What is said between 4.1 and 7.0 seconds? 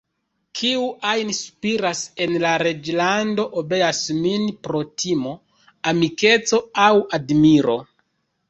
min pro timo, amikeco aŭ